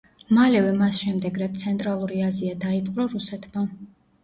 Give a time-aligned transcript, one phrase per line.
[0.35, 3.67] მალევე მას შემდეგ, რაც ცენტრალური აზია დაიპყრო რუსეთმა.